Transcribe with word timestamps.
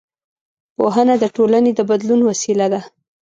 پوهنه 0.75 1.15
د 1.19 1.25
ټولنې 1.35 1.71
د 1.75 1.79
بدلون 1.89 2.21
وسیله 2.29 2.65
ده 2.73 2.81